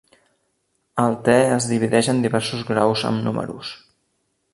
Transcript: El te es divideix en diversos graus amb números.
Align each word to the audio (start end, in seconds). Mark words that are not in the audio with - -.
El 1.03 1.17
te 1.27 1.35
es 1.57 1.67
divideix 1.71 2.09
en 2.13 2.23
diversos 2.23 2.65
graus 2.71 3.05
amb 3.11 3.25
números. 3.29 3.75